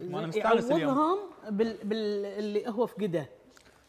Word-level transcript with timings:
وأنا 0.00 0.26
مستانس 0.26 0.64
اليوم. 0.64 0.80
يعوضهم 0.80 1.18
بال... 1.50 1.76
بال... 1.84 2.26
اللي 2.26 2.68
هو 2.68 2.86
فقده 2.86 3.26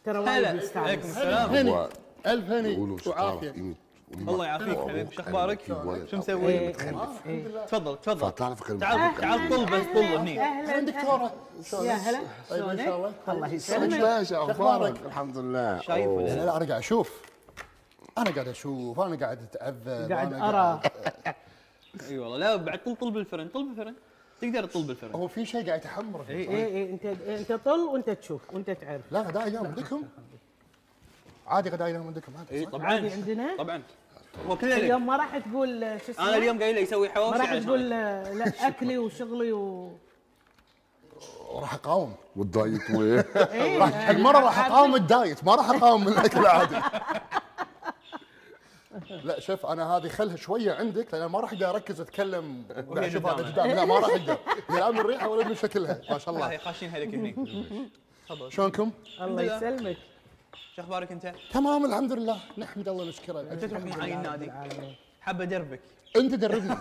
ترى 0.03 0.17
وايد 0.19 0.29
هلا. 0.29 0.53
يستانس. 0.53 0.77
عليكم 0.87 1.09
السلام. 1.09 1.49
هني. 1.49 1.71
هو 1.71 1.89
ألف 2.25 2.49
هني 2.51 2.97
وعافية. 3.07 3.75
الله 4.17 4.45
يعافيك 4.45 4.79
حبيبي. 4.79 5.15
شو 5.15 5.21
أخبارك؟ 5.21 5.59
شو 6.11 6.17
مسوي؟ 6.17 6.73
تفضل 7.67 7.97
تفضل. 7.97 8.31
تعال 8.31 9.15
تعال 9.15 9.49
طل 9.49 9.65
بس 9.65 9.85
طل 9.93 9.97
هني. 9.97 10.41
أهلا 10.41 10.79
دكتورة. 10.79 11.33
يا 11.73 11.93
هلا. 11.93 12.19
طيب 12.49 12.69
إن 12.69 12.77
شاء 12.77 12.95
الله. 12.95 13.13
الله. 13.27 13.53
يسلمك. 13.53 14.19
ليش 14.19 14.33
أخبارك؟ 14.33 15.05
الحمد 15.05 15.37
لله 15.37 15.79
شايف. 15.79 16.07
ولا 16.07 16.25
لا 16.25 16.57
أنا 16.57 16.65
قاعد 16.65 16.71
أشوف. 16.71 17.21
أنا 18.17 18.31
قاعد 18.31 18.47
أشوف. 18.47 18.99
أنا 18.99 19.15
قاعد 19.15 19.41
اتعذب 19.41 20.11
قاعد 20.11 20.33
أرى. 20.33 20.81
أي 22.09 22.17
والله. 22.17 22.37
لا 22.37 22.55
بعد 22.55 22.83
طل 22.83 22.95
طل 22.95 23.11
بالفرن 23.11 23.47
طل 23.47 23.67
بالفرن 23.67 23.95
تقدر 24.51 24.67
تطل 24.67 24.83
بالفرن. 24.83 25.11
هو 25.11 25.27
في 25.27 25.45
شيء 25.45 25.67
قاعد 25.67 25.79
يتحمر 25.79 26.25
اي 26.29 26.35
اي 26.35 26.65
اي 26.65 26.89
إنت 26.89 27.05
إنت 27.05 27.51
طل 27.51 27.79
وإنت 27.79 28.09
تشوف 28.09 28.41
وإنت 28.53 28.71
تعرف. 28.71 29.11
لا 29.11 29.21
غداء 29.21 29.47
ينام 29.47 29.65
عندكم. 29.65 30.03
عادي 31.47 31.69
غداء 31.69 31.87
ينام 31.89 32.07
عندكم. 32.07 32.37
عادي 32.37 32.55
اي 32.55 32.63
صح؟ 32.65 32.71
طبعا. 32.71 32.85
عادي 32.85 33.09
عندنا؟ 33.09 33.57
طبعا. 33.57 33.81
هو 34.47 34.53
لك 34.53 34.63
اليوم 34.63 35.05
ما 35.05 35.17
راح 35.17 35.37
تقول 35.37 35.99
شو 36.05 36.11
اسمه؟ 36.11 36.29
أنا 36.29 36.37
اليوم 36.37 36.59
قايل 36.59 36.75
له 36.75 36.81
يسوي 36.81 37.07
ما 37.07 37.13
حواوشي 37.13 37.39
راح 37.39 37.49
علشان 37.49 37.65
تقول 37.65 37.89
لا 37.89 38.67
أكلي 38.67 38.97
وشغلي 38.97 39.51
و 39.51 39.91
وراح 41.49 41.73
أقاوم. 41.73 42.13
وال 42.35 42.53
diet 42.53 42.89
إيه، 42.91 43.83
حق 43.85 44.15
مرة 44.15 44.39
راح 44.39 44.65
أقاوم 44.65 44.95
ال 44.95 45.05
diet 45.05 45.43
ما 45.43 45.55
راح 45.55 45.69
أقاوم 45.69 46.07
الأكل 46.07 46.39
العادي. 46.39 46.75
لا 49.23 49.39
شوف 49.39 49.65
أنا 49.65 49.97
هذه 49.97 50.07
خلها 50.07 50.35
شوية 50.35 50.73
عندك 50.73 51.13
لأن 51.13 51.25
ما 51.25 51.39
راح 51.39 51.53
أقدر 51.53 51.69
أركز 51.69 52.01
أتكلم. 52.01 52.63
أشوف 52.97 53.25
هذا 53.25 53.33
قدامك. 53.33 53.51
قدام 53.51 53.67
لا 53.71 53.85
ما 53.85 53.99
راح 53.99 54.09
أقدر. 54.09 54.37
لا 54.69 54.91
من 54.95 54.99
ريحه 54.99 55.27
ولا 55.27 55.47
من 55.47 55.55
شكلها 55.55 56.01
ما 56.09 56.17
شاء 56.17 56.35
الله. 56.35 56.51
هي 56.51 56.57
خاشين 56.57 56.89
هذيك 56.89 57.13
هني. 57.13 57.35
تفضل. 58.29 58.51
شلونكم؟ 58.51 58.91
الله 59.21 59.43
لله. 59.43 59.55
يسلمك. 59.55 59.97
شو 60.75 60.81
أخبارك 60.81 61.11
أنت؟ 61.11 61.33
تمام 61.51 61.85
الحمد 61.85 62.11
لله. 62.11 62.39
نحمد 62.57 62.87
الله 62.87 63.03
ونشكره. 63.03 63.41
أنت 63.41 63.65
تروح 63.65 63.83
معي 63.83 64.13
النادي. 64.13 64.51
حابة 65.21 65.43
أدربك. 65.43 65.81
أنت 66.15 66.33
دربني 66.33 66.77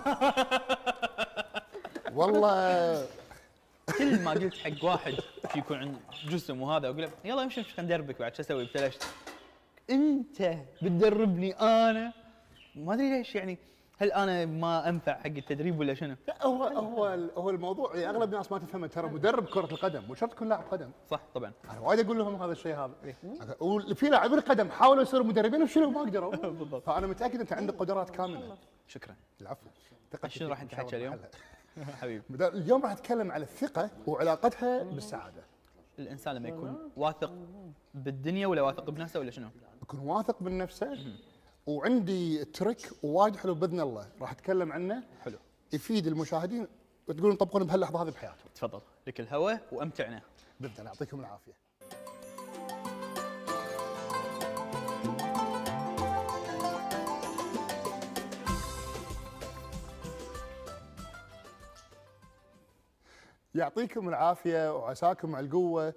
والله. 2.14 3.06
كل 3.98 4.20
ما 4.20 4.30
قلت 4.30 4.54
حق 4.54 4.84
واحد 4.84 5.14
يكون 5.56 5.76
عنده 5.76 5.98
جسم 6.28 6.62
وهذا 6.62 6.86
أقول 6.86 7.02
له 7.02 7.10
يلا 7.24 7.42
امشي 7.42 7.60
امشي 7.60 7.72
خلينا 7.74 7.96
ندربك 7.96 8.18
بعد 8.18 8.34
شو 8.34 8.42
أسوي؟ 8.42 8.62
ابتلشت 8.62 9.04
انت 9.90 10.56
بتدربني 10.82 11.52
أنا؟ 11.52 12.12
ما 12.76 12.94
أدري 12.94 13.10
ليش 13.10 13.34
يعني 13.34 13.58
هل 13.98 14.12
أنا 14.12 14.46
ما 14.46 14.88
أنفع 14.88 15.14
حق 15.14 15.26
التدريب 15.26 15.78
ولا 15.78 15.94
شنو؟ 15.94 16.16
لا 16.28 16.46
هو 16.46 16.64
هو 16.64 17.06
هو 17.36 17.50
الموضوع 17.50 17.96
يعني 17.96 18.16
أغلب 18.16 18.32
الناس 18.32 18.52
ما 18.52 18.58
تفهمه. 18.58 18.86
ترى 18.86 19.08
مدرب 19.08 19.44
كرة 19.44 19.72
القدم 19.72 20.02
مو 20.08 20.14
شرط 20.14 20.32
تكون 20.32 20.48
لاعب 20.48 20.64
قدم. 20.70 20.90
صح 21.10 21.20
طبعا. 21.34 21.52
أنا 21.70 21.80
وايد 21.80 22.00
أقول 22.00 22.18
لهم 22.18 22.42
هذا 22.42 22.52
الشيء 22.52 22.74
هذا 22.76 22.92
وفي 23.60 24.08
لاعبين 24.08 24.40
قدم 24.40 24.70
حاولوا 24.70 25.02
يصيروا 25.02 25.26
مدربين 25.26 25.62
وفشلوا 25.62 25.90
ما 25.90 26.00
قدروا. 26.00 26.36
بالضبط. 26.58 26.82
فأنا 26.82 27.06
متأكد 27.06 27.40
أنت 27.40 27.52
عندك 27.52 27.74
قدرات 27.74 28.10
كاملة. 28.10 28.56
شكرا. 28.88 29.16
العفو. 29.40 29.66
شنو 30.26 30.48
راح 30.48 30.64
نتحكى 30.64 30.96
اليوم؟ 30.96 31.18
حبيبي. 32.00 32.22
اليوم 32.58 32.82
راح 32.82 32.92
نتكلم 32.92 33.32
على 33.32 33.42
الثقة 33.42 33.90
وعلاقتها 34.06 34.82
بالسعادة. 34.82 35.42
الإنسان 35.98 36.34
لما 36.34 36.48
يكون 36.48 36.90
واثق 36.96 37.32
بالدنيا 37.94 38.46
ولا 38.46 38.62
واثق 38.62 38.90
بنفسه 38.90 39.20
ولا 39.20 39.30
شنو؟ 39.30 39.48
يكون 39.84 40.00
واثق 40.00 40.42
من 40.42 40.58
نفسه 40.58 41.16
وعندي 41.66 42.44
ترك 42.44 42.90
وايد 43.02 43.36
حلو 43.36 43.54
بإذن 43.54 43.80
الله. 43.80 44.08
راح 44.20 44.30
أتكلم 44.30 44.72
عنه. 44.72 45.02
حلو. 45.20 45.38
يفيد 45.72 46.06
المشاهدين 46.06 46.66
وتقولون 47.08 47.36
طبقون 47.36 47.64
بهاللحظة 47.64 48.02
هذه 48.02 48.10
بحياتهم. 48.10 48.48
تفضل. 48.54 48.80
لك 49.06 49.20
الهوى 49.20 49.58
وأمتعنا. 49.72 50.22
بإذن 50.60 50.74
الله. 50.78 50.90
يعطيكم 50.90 51.20
العافية. 51.20 51.52
يعطيكم 63.54 64.08
العافية 64.08 64.76
وعساكم 64.76 65.36
على 65.36 65.46
القوة. 65.46 65.94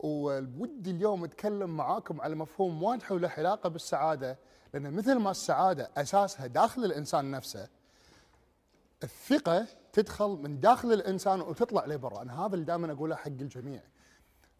وودي 0.00 0.90
اليوم 0.90 1.24
أتكلم 1.24 1.76
معاكم 1.76 2.20
على 2.20 2.34
مفهوم 2.34 2.82
وايد 2.82 3.02
حول 3.02 3.22
له 3.22 3.28
علاقة 3.28 3.68
بالسعادة 3.68 4.38
لأن 4.74 4.92
مثل 4.92 5.14
ما 5.14 5.30
السعادة 5.30 5.90
أساسها 5.96 6.46
داخل 6.46 6.84
الإنسان 6.84 7.30
نفسه 7.30 7.68
الثقة 9.02 9.66
تدخل 9.92 10.28
من 10.28 10.60
داخل 10.60 10.92
الإنسان 10.92 11.40
وتطلع 11.40 11.86
لبرا 11.86 12.22
أنا 12.22 12.46
هذا 12.46 12.54
اللي 12.54 12.64
دائما 12.64 12.92
أقوله 12.92 13.16
حق 13.16 13.26
الجميع. 13.26 13.82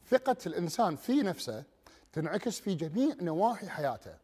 ثقة 0.09 0.37
الإنسان 0.47 0.97
في 0.97 1.23
نفسه 1.23 1.65
تنعكس 2.13 2.61
في 2.61 2.75
جميع 2.75 3.15
نواحي 3.21 3.69
حياته. 3.69 4.15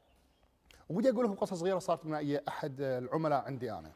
ودي 0.88 1.10
أقول 1.10 1.24
لكم 1.24 1.34
قصة 1.34 1.56
صغيرة 1.56 1.78
صارت 1.78 2.06
مع 2.06 2.24
أحد 2.48 2.80
العملاء 2.80 3.44
عندي 3.44 3.72
أنا. 3.72 3.92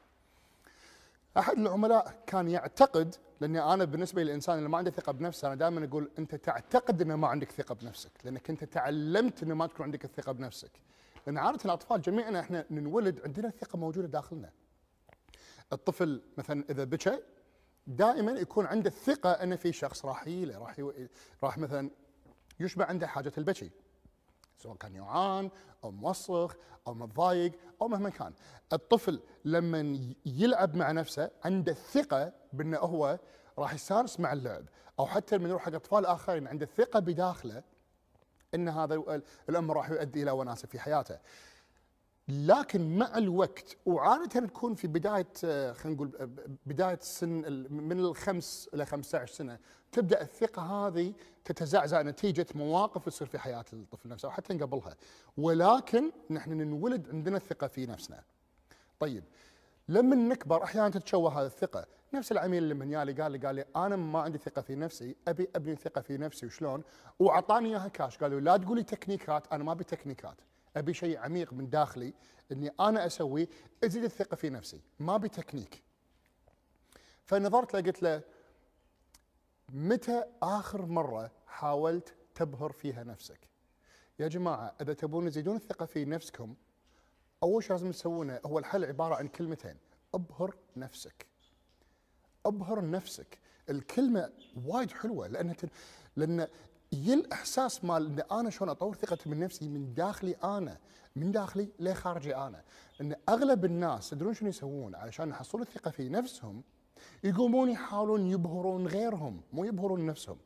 أحد 1.38 1.58
العملاء 1.58 2.22
كان 2.26 2.48
يعتقد 2.48 3.14
لاني 3.40 3.62
أنا 3.62 3.84
بالنسبة 3.84 4.22
للإنسان 4.22 4.58
اللي 4.58 4.68
ما 4.68 4.78
عنده 4.78 4.90
ثقة 4.90 5.12
بنفسه 5.12 5.48
أنا 5.48 5.54
دائما 5.54 5.84
أقول 5.84 6.10
أنت 6.18 6.34
تعتقد 6.34 7.02
إنه 7.02 7.16
ما 7.16 7.28
عندك 7.28 7.50
ثقة 7.50 7.74
بنفسك 7.74 8.10
لأنك 8.24 8.50
أنت 8.50 8.64
تعلمت 8.64 9.42
إنه 9.42 9.54
ما 9.54 9.66
تكون 9.66 9.84
عندك 9.84 10.04
الثقة 10.04 10.32
بنفسك 10.32 10.70
لأن 11.26 11.38
عادة 11.38 11.64
الأطفال 11.64 12.02
جميعنا 12.02 12.40
إحنا 12.40 12.64
ننولد 12.70 13.20
عندنا 13.24 13.48
الثقه 13.48 13.76
موجودة 13.76 14.06
داخلنا 14.06 14.50
الطفل 15.72 16.22
مثلا 16.38 16.64
إذا 16.70 16.84
بكى 16.84 17.18
دائما 17.86 18.32
يكون 18.32 18.66
عنده 18.66 18.88
الثقه 18.88 19.30
ان 19.30 19.56
في 19.56 19.72
شخص 19.72 20.04
راح 20.04 20.26
يجي 20.26 20.52
راح. 20.52 20.76
راح 21.42 21.58
مثلا 21.58 21.90
يشبع 22.60 22.84
عنده 22.84 23.06
حاجة 23.06 23.32
البكي 23.38 23.70
سواء 24.62 24.76
كان 24.76 24.92
جوعان 24.94 25.50
أو 25.84 25.90
موسخ 25.90 26.54
أو 26.86 26.94
متضايق 26.94 27.52
أو 27.82 27.88
مهما 27.88 28.10
كان. 28.10 28.32
الطفل 28.72 29.20
لما 29.44 29.98
يلعب 30.26 30.74
مع 30.76 30.92
نفسه 30.92 31.30
عنده 31.44 31.72
الثقة 31.72 32.32
بأنه 32.52 32.78
هو 32.78 33.18
راح 33.58 33.74
يستانس 33.74 34.20
مع 34.20 34.32
اللعب 34.32 34.64
أو 34.98 35.06
حتى 35.06 35.36
لما 35.36 35.48
يروح 35.48 35.62
حق 35.62 35.74
أطفال 35.74 36.06
آخرين 36.06 36.48
عنده 36.48 36.64
الثقة 36.64 37.00
بداخله 37.00 37.62
إن 38.54 38.68
هذا 38.68 38.94
ال- 38.94 39.22
الأمر 39.48 39.76
راح 39.76 39.90
يؤدي 39.90 40.22
إلى 40.22 40.30
وناسة 40.30 40.68
في 40.68 40.78
حياته. 40.80 41.18
لكن 42.30 42.98
مع 42.98 43.18
الوقت 43.18 43.76
وعادة 43.86 44.40
تكون 44.46 44.74
في 44.74 44.86
بداية 44.86 45.32
آه، 45.44 45.72
خلينا 45.72 45.96
نقول 45.96 46.10
آه، 46.20 46.28
بداية 46.66 46.98
سن 47.02 47.66
من 47.70 47.98
الخمس 47.98 48.70
إلى 48.74 48.86
15 48.86 49.26
سنة 49.34 49.58
تبدأ 49.92 50.22
الثقة 50.22 50.62
هذه 50.62 51.14
تتزعزع 51.44 52.02
نتيجة 52.02 52.46
مواقف 52.54 53.04
تصير 53.08 53.26
في 53.26 53.38
حياة 53.38 53.64
الطفل 53.72 54.08
نفسه 54.08 54.26
أو 54.26 54.32
حتى 54.32 54.58
قبلها 54.58 54.96
ولكن 55.36 56.10
نحن 56.30 56.52
ننولد 56.52 57.08
عندنا 57.08 57.36
الثقة 57.36 57.66
في 57.66 57.86
نفسنا. 57.86 58.22
طيب 59.00 59.24
لما 59.88 60.16
نكبر 60.16 60.64
أحيانا 60.64 60.88
تتشوه 60.88 61.40
هذه 61.40 61.46
الثقة، 61.46 61.86
نفس 62.14 62.32
العميل 62.32 62.62
اللي 62.62 62.74
من 62.74 62.90
يالي 62.90 63.12
قال 63.12 63.32
لي 63.32 63.38
قال 63.38 63.54
لي 63.54 63.64
أنا 63.76 63.96
ما 63.96 64.20
عندي 64.20 64.38
ثقة 64.38 64.62
في 64.62 64.74
نفسي، 64.74 65.16
أبي 65.28 65.48
أبني 65.56 65.76
ثقة 65.76 66.00
في 66.00 66.18
نفسي 66.18 66.46
وشلون؟ 66.46 66.82
وأعطاني 67.18 67.68
إياها 67.68 67.88
كاش، 67.88 68.18
قالوا 68.18 68.40
لا 68.40 68.56
تقولي 68.56 68.82
techniqueات، 68.82 69.52
أنا 69.52 69.64
ما 69.64 69.72
أبي 69.72 69.84
techniqueات، 69.84 70.36
أبي 70.76 70.94
شيء 70.94 71.18
عميق 71.18 71.52
من 71.52 71.70
داخلي 71.70 72.14
إني 72.52 72.70
أنا 72.80 73.06
اسويه 73.06 73.48
أزيد 73.84 74.04
الثقة 74.04 74.34
في 74.34 74.50
نفسي، 74.50 74.80
ما 74.98 75.14
أبي 75.14 75.28
تكنيك. 75.28 75.82
فنظرت 77.24 77.74
له 77.74 77.80
قلت 77.80 78.02
له 78.02 78.22
متى 79.68 80.24
آخر 80.42 80.86
مرة 80.86 81.30
حاولت 81.46 82.14
تبهر 82.34 82.72
فيها 82.72 83.04
نفسك؟ 83.04 83.48
يا 84.18 84.28
جماعة 84.28 84.74
إذا 84.80 84.92
تبون 84.92 85.30
تزيدون 85.30 85.56
الثقة 85.56 85.86
في 85.86 86.04
نفسكم 86.04 86.54
أول 87.42 87.62
شيء 87.62 87.72
لازم 87.72 87.90
تسوونه 87.90 88.40
هو 88.46 88.58
الحل 88.58 88.84
عبارة 88.84 89.14
عن 89.14 89.28
كلمتين 89.28 89.76
أبهر 90.14 90.56
نفسك 90.76 91.26
أبهر 92.46 92.90
نفسك 92.90 93.38
الكلمة 93.70 94.32
وايد 94.64 94.90
حلوة 94.90 95.26
لأن. 95.26 95.54
لأن 96.16 96.48
يجي 96.92 97.14
الاحساس 97.14 97.84
مال 97.84 98.06
إن 98.06 98.38
أنا 98.38 98.50
شلون 98.50 98.70
أطور 98.70 98.94
ثقتي 98.94 99.28
من 99.28 99.38
نفسي 99.38 99.68
من 99.68 99.94
داخلي 99.94 100.36
أنا 100.44 100.78
من 101.16 101.32
داخلي 101.32 101.68
لخارجي 101.78 102.36
أنا. 102.36 102.62
لأن 103.00 103.16
أغلب 103.28 103.64
الناس 103.64 104.10
تدرون 104.10 104.34
شنو 104.34 104.48
يسوون 104.48 104.94
علشان 104.94 105.28
يحصلون 105.28 105.62
الثقة 105.62 105.90
في 105.90 106.08
نفسهم؟ 106.08 106.62
يقومون 107.24 107.70
يحاولون 107.70 108.26
يبهرون 108.26 108.86
غيرهم 108.86 109.40
مو 109.52 109.64
يبهرون 109.64 110.06
نفسهم. 110.06 110.38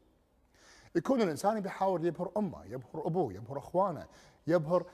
يكون 0.97 1.23
الإنسان 1.23 1.61
بيحاول 1.61 2.07
يبهر 2.07 2.31
أمه، 2.37 2.65
يبهر 2.65 3.07
أبوه، 3.07 3.33
يبهر 3.33 3.59
أخوانه، 3.59 4.07
يبهر 4.47 4.87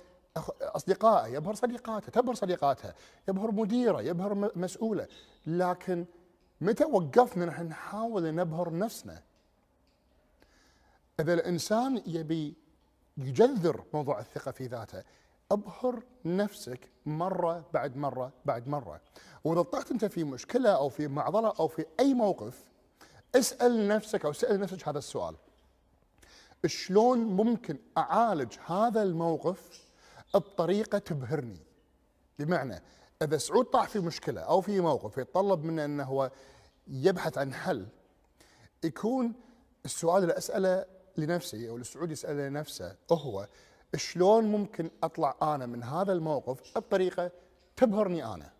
أصدقائه، 0.60 1.34
يبهر 1.34 1.54
صديقاته، 1.54 2.12
تبهر 2.12 2.34
صديقاتها، 2.34 2.94
يبهر 3.28 3.50
مديره، 3.50 4.02
يبهر 4.02 4.50
مسؤوله، 4.56 5.08
لكن 5.46 6.04
متى 6.60 6.84
وقفنا 6.84 7.46
نحن 7.46 7.66
نحاول 7.66 8.34
نبهر 8.34 8.78
نفسنا؟ 8.78 9.22
إذا 11.20 11.34
الإنسان 11.34 12.02
يبي 12.06 12.54
يجذر 13.16 13.84
موضوع 13.94 14.20
الثقة 14.20 14.50
في 14.50 14.66
ذاته، 14.66 15.02
أبهر 15.52 16.02
نفسك 16.24 16.90
مرة 17.06 17.64
بعد 17.72 17.96
مرة 17.96 18.32
بعد 18.44 18.68
مرة، 18.68 19.00
وإذا 19.44 19.62
طحت 19.62 19.90
أنت 19.90 20.04
في 20.04 20.24
مشكلة 20.24 20.70
أو 20.70 20.88
في 20.88 21.08
معضلة 21.08 21.52
أو 21.60 21.68
في 21.68 21.86
أي 22.00 22.14
موقف 22.14 22.64
اسأل 23.34 23.88
نفسك 23.88 24.24
أو 24.24 24.32
سأل 24.32 24.60
نفسك 24.60 24.88
هذا 24.88 24.98
السؤال. 24.98 25.36
شلون 26.66 27.18
ممكن 27.18 27.78
أعالج 27.98 28.56
هذا 28.66 29.02
الموقف 29.02 29.84
بطريقة 30.34 30.98
تبهرني؟ 30.98 31.60
بمعنى 32.38 32.82
إذا 33.22 33.38
سعود 33.38 33.64
طاح 33.64 33.88
في 33.88 33.98
مشكلة 33.98 34.40
أو 34.40 34.60
في 34.60 34.80
موقف 34.80 35.18
يتطلب 35.18 35.64
منه 35.64 35.84
إنه 35.84 36.04
هو 36.04 36.30
يبحث 36.88 37.38
عن 37.38 37.54
حل 37.54 37.86
يكون 38.84 39.32
السؤال 39.84 40.22
اللي 40.22 40.38
أسأله 40.38 40.84
لنفسي 41.16 41.68
أو 41.68 41.76
السعود 41.76 42.10
يساله 42.10 42.48
لنفسه 42.48 42.96
هو 43.12 43.46
شلون 43.96 44.44
ممكن 44.44 44.90
أطلع 45.02 45.36
أنا 45.42 45.66
من 45.66 45.82
هذا 45.82 46.12
الموقف 46.12 46.78
بطريقة 46.78 47.30
تبهرني 47.76 48.24
أنا؟ 48.24 48.50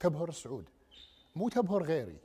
تبهر 0.00 0.28
سعود. 0.28 0.64
مو 1.36 1.48
تبهر 1.48 1.82
غيري. 1.82 2.18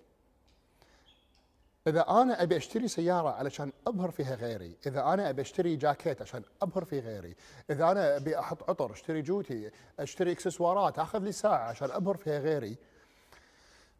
إذا 1.87 2.05
أنا 2.09 2.43
أبي 2.43 2.57
أشتري 2.57 2.87
سيارة 2.87 3.29
علشان 3.29 3.71
أبهر 3.87 4.11
فيها 4.11 4.35
غيري 4.35 4.75
إذا 4.85 5.01
أنا 5.01 5.29
أبي 5.29 5.41
أشتري 5.41 5.75
جاكيت 5.75 6.21
عشان 6.21 6.43
أبهر 6.61 6.85
في 6.85 6.99
غيري 6.99 7.35
إذا 7.69 7.91
أنا 7.91 8.15
أبي 8.15 8.39
أحط 8.39 8.69
عطر 8.69 8.91
أشتري 8.91 9.21
جوتي 9.21 9.71
أشتري 9.99 10.31
إكسسوارات 10.31 10.99
أخذ 10.99 11.19
لي 11.19 11.31
ساعة 11.31 11.69
عشان 11.69 11.91
أبهر 11.91 12.17
فيها 12.17 12.39
غيري 12.39 12.77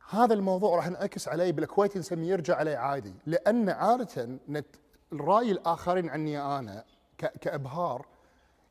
هذا 0.10 0.34
الموضوع 0.34 0.76
راح 0.76 0.90
نعكس 0.90 1.28
عليه 1.28 1.52
بالكويت 1.52 1.98
نسميه 1.98 2.32
يرجع 2.32 2.56
عليه 2.56 2.78
عادي. 2.78 3.14
لأن 3.26 3.70
عادة 3.70 4.40
الرأي 5.14 5.52
الآخرين 5.52 6.10
عني 6.10 6.42
أنا 6.42 6.84
كإبهار 7.18 8.06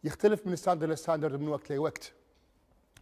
يختلف 0.04 0.46
من 0.46 0.56
standard 0.56 0.90
ل 0.90 0.96
standard 0.96 1.40
من 1.40 1.48
وقت 1.48 1.72
لوقت. 1.72 2.12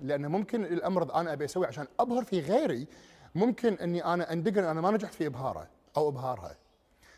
لأن 0.01 0.27
ممكن 0.27 0.65
الأمر 0.65 1.15
أنا 1.15 1.33
أبي 1.33 1.45
أسوي 1.45 1.67
عشان 1.67 1.87
أبهر 2.01 2.25
في 2.25 2.41
غيري 2.41 2.87
ممكن 3.35 3.75
إني 3.75 4.05
أنا 4.05 4.33
أندقن 4.33 4.65
أنا 4.65 4.81
ما 4.81 4.91
نجحت 4.91 5.15
في 5.15 5.27
إبهاره 5.27 5.69
أو 5.97 6.09
إبهارها. 6.09 6.57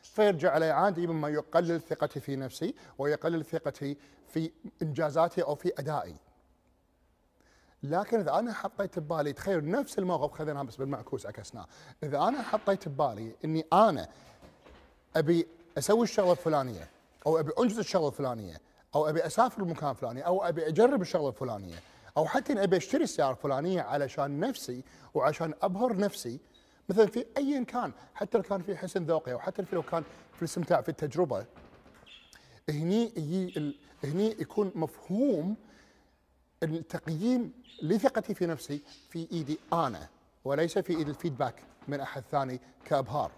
فيرجع 0.03 0.53
علي 0.53 0.71
عادي 0.71 1.07
مما 1.07 1.29
يقلل 1.29 1.81
ثقتي 1.81 2.21
في 2.21 2.37
نفسي 2.37 2.75
ويقلل 2.99 3.45
ثقتي 3.45 3.97
في 4.29 4.51
إنجازاتي 4.83 5.43
أو 5.43 5.55
في 5.55 5.73
أدائي. 5.79 6.17
لكن 7.83 8.21
إذا 8.21 8.39
أنا 8.39 8.53
حطيت 8.53 8.99
ببالي 8.99 9.33
تخيل 9.33 9.71
نفس 9.71 9.99
الموقف 9.99 10.33
خذيناه 10.33 10.63
بس 10.63 10.77
بالمعكوس 10.77 11.27
عكسناه 11.27 11.67
إذا 12.03 12.19
أنا 12.19 12.43
حطيت 12.43 12.89
ببالي 12.89 13.37
إني 13.45 13.65
أنا 13.73 14.09
أبي 15.17 15.47
أسوي 15.79 16.03
الشغلة 16.03 16.33
الفلانية 16.33 16.91
أو 17.27 17.41
أبي 17.41 17.53
أنجز 17.59 17.79
الشغلة 17.79 18.09
الفلانية 18.09 18.61
أو 18.95 19.09
أبي 19.09 19.27
أسافر 19.27 19.63
المكان 19.63 19.91
الفلاني 19.91 20.27
أو 20.27 20.49
أبي 20.49 20.69
أجرب 20.69 21.03
الشغلة 21.03 21.29
الفلانية 21.29 21.77
أو 22.17 22.27
حتى 22.27 22.63
أبي 22.63 22.77
أشتري 22.77 23.05
السياره 23.05 23.31
الفلانيه 23.31 23.83
علشان 23.83 24.41
نفسي 24.41 24.83
وعشان 25.15 25.55
أبهر 25.63 25.97
نفسي 25.97 26.41
مثلا 26.89 27.07
في 27.07 27.27
ايا 27.37 27.65
كان 27.65 27.93
حتى 28.15 28.39
لو 28.39 28.45
كان 28.45 28.63
في 28.63 28.77
حسن 28.77 29.05
ذوقي 29.05 29.33
أو 29.33 29.39
حتى 29.39 29.65
لو 29.73 29.83
كان 29.83 30.03
في 30.35 30.43
الاستمتاع 30.43 30.81
في 30.81 30.89
التجربة 30.89 31.47
هني 32.69 33.13
يجي 33.17 33.77
هني 34.05 34.31
يكون 34.31 34.73
مفهوم 34.75 35.57
التقييم 36.63 37.53
لثقتي 37.83 38.35
في 38.35 38.47
نفسي 38.47 38.81
في 39.11 39.29
إيدي 39.33 39.59
أنا 39.73 40.09
وليس 40.45 40.79
في 40.79 40.97
ايد 40.97 41.09
الفيدباك 41.09 41.55
من 41.89 42.01
أحد 42.01 42.23
ثاني 42.31 42.61
كأبهار. 42.85 43.31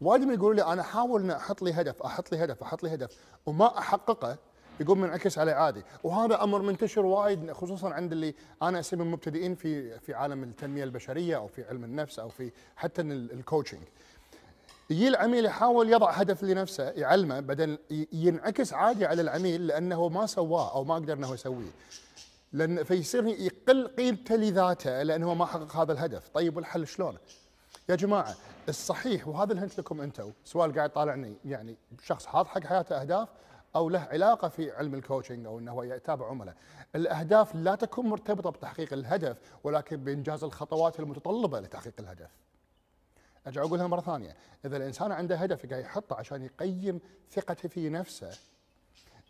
وايد 0.00 0.22
من 0.22 0.34
يقولوا 0.34 0.54
لي 0.54 0.72
أنا 0.72 0.82
أحاول 0.82 1.22
ان 1.22 1.30
أحط 1.30 1.62
لي 1.62 1.72
هدف 1.72 2.02
أحط 2.02 2.32
لي 2.32 2.44
هدف 2.44 2.62
أحط 2.62 2.82
لي 2.82 2.94
هدف 2.94 3.18
وما 3.46 3.78
أحققه 3.78 4.36
يقوم 4.80 5.00
منعكس 5.00 5.38
عليه 5.38 5.52
عادي. 5.52 5.82
وهذا 6.04 6.42
أمر 6.42 6.62
منتشر 6.62 7.06
وايد 7.06 7.52
خصوصا 7.52 7.90
عند 7.90 8.12
اللي 8.12 8.34
أنا 8.62 8.80
اسميهم 8.80 9.12
مبتدئين 9.12 9.54
في 9.54 9.98
في 9.98 10.14
عالم 10.14 10.42
التنمية 10.42 10.84
البشرية 10.84 11.36
أو 11.36 11.46
في 11.46 11.64
علم 11.64 11.84
النفس 11.84 12.18
أو 12.18 12.28
في 12.28 12.50
حتى 12.76 13.02
ال 13.02 13.11
coaching 13.11 13.82
يجي 14.90 15.08
العميل 15.08 15.44
يحاول 15.44 15.92
يضع 15.92 16.10
هدف 16.10 16.42
لنفسه 16.42 16.84
يعلمه 16.84 17.40
بدل 17.40 17.78
ينعكس 18.12 18.72
عادي 18.72 19.06
على 19.06 19.22
العميل 19.22 19.66
لأنه 19.66 20.08
ما 20.08 20.26
سواه 20.26 20.74
أو 20.74 20.84
ما 20.84 20.94
قدر 20.94 21.12
إنه 21.12 21.34
يسويه. 21.34 21.70
لأن 22.52 22.84
فيصير 22.84 23.26
يقل 23.26 23.88
قيمته 23.88 24.36
لذاته 24.36 25.02
لأنه 25.02 25.34
ما 25.34 25.46
حقق 25.46 25.76
هذا 25.76 25.92
الهدف. 25.92 26.28
طيب 26.28 26.56
والحل 26.56 26.86
شلون؟ 26.86 27.16
يا 27.88 27.94
جماعة 27.94 28.34
الصحيح 28.68 29.28
وهذا 29.28 29.52
الهنت 29.52 29.78
لكم 29.78 30.00
أنتم 30.00 30.32
سؤال 30.44 30.74
قاعد 30.74 30.90
طالعني 30.90 31.36
يعني 31.44 31.76
شخص 32.02 32.26
حاط 32.26 32.46
حق 32.46 32.64
حياته 32.64 33.00
أهداف 33.00 33.28
أو 33.76 33.88
له 33.88 34.00
علاقة 34.00 34.48
في 34.48 34.70
علم 34.70 34.94
الكوتشنج 34.94 35.46
أو 35.46 35.58
إنه 35.58 35.84
يتابع 35.84 36.28
عملاء. 36.28 36.54
الأهداف 36.94 37.54
لا 37.54 37.74
تكون 37.74 38.06
مرتبطة 38.06 38.50
بتحقيق 38.50 38.92
الهدف 38.92 39.36
ولكن 39.64 39.96
بإنجاز 39.96 40.44
الخطوات 40.44 41.00
المتطلبة 41.00 41.60
لتحقيق 41.60 41.94
الهدف. 41.98 42.30
أرجع 43.46 43.62
اقولها 43.62 43.86
مرة 43.86 44.00
ثانية، 44.00 44.36
إذا 44.64 44.76
الإنسان 44.76 45.12
عنده 45.12 45.36
هدف 45.36 45.66
قاعد 45.70 45.84
يحطه 45.84 46.16
عشان 46.16 46.42
يقيم 46.42 47.00
ثقته 47.30 47.68
في 47.68 47.88
نفسه 47.88 48.30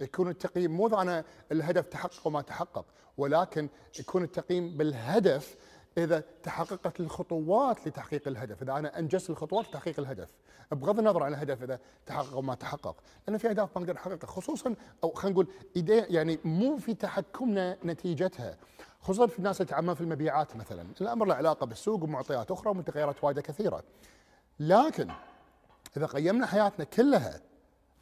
يكون 0.01 0.31
التقييم 0.31 0.71
مو 0.71 0.87
أنا 0.87 1.25
الهدف 1.53 1.87
تحقق 1.87 2.27
وما 2.27 2.43
تحقق 2.43 2.85
ولكن 3.17 3.69
يكون 4.01 4.23
التقييم 4.25 4.77
بالهدف 4.77 5.57
إذا 5.99 6.23
تحققت 6.43 7.01
الخطوات 7.01 7.87
لتحقيق 7.87 8.29
الهدف، 8.29 8.63
إذا 8.63 8.73
أنا 8.73 8.99
أنجزت 8.99 9.31
الخطوات 9.31 9.69
لتحقيق 9.69 10.01
الهدف، 10.01 10.29
بغض 10.73 10.99
النظر 10.99 11.23
عن 11.23 11.35
الهدف 11.35 11.63
إذا 11.63 11.79
تحقق 12.07 12.33
أو 12.33 12.43
ما 12.43 12.55
تحقق، 12.55 12.97
لأن 13.29 13.39
في 13.39 13.51
أهداف 13.51 13.77
ما 13.77 13.83
نقدر 13.83 13.95
نحققها 13.95 14.27
خصوصا 14.27 14.75
أو 15.05 15.11
خلينا 15.11 15.35
نقول 15.35 15.49
يعني 15.87 16.39
مو 16.45 16.77
في 16.77 16.95
تحكمنا 16.95 17.79
نتيجتها، 17.85 18.57
خصوصا 19.01 19.27
في 19.27 19.39
الناس 19.39 19.61
اللي 19.61 19.95
في 19.95 20.01
المبيعات 20.01 20.57
مثلا، 20.57 20.87
الأمر 21.01 21.27
له 21.27 21.35
علاقة 21.35 21.67
بالسوق 21.67 22.03
ومعطيات 22.03 22.51
أخرى 22.51 22.71
ومتغيرات 22.71 23.25
وايده 23.25 23.43
كثيرة. 23.43 23.83
لكن 24.61 25.11
إذا 25.97 26.07
قيمنا 26.07 26.47
حياتنا 26.47 26.85
كلها 26.85 27.41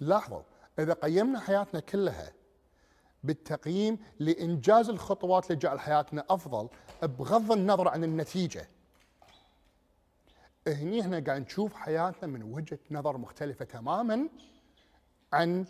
لاحظوا 0.01 0.43
إذا 0.79 0.93
قيمنا 0.93 1.41
حياتنا 1.41 1.81
كلها 1.81 2.33
بالتقييم 3.25 3.99
لإنجاز 4.19 4.89
الخطوات 4.89 5.51
اللي 5.51 5.57
جعل 5.57 5.81
حياتنا 5.81 6.25
أفضل 6.31 6.69
بغض 7.03 7.53
النظر 7.53 7.89
عن 7.89 8.05
النتيجة. 8.05 8.69
هني 10.69 11.01
إحنا 11.01 11.21
قاعد 11.27 11.43
نشوف 11.43 11.75
حياتنا 11.75 12.29
من 12.29 12.43
وجهة 12.43 12.79
نظر 12.91 13.17
مختلفة 13.17 13.65
تماما 13.65 14.29
عن 15.33 15.67